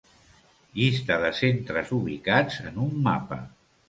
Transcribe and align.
Llista 0.77 1.17
de 1.23 1.29
centres 1.39 1.91
ubicats 1.97 2.57
en 2.71 2.81
un 2.87 2.97
mapa. 3.09 3.39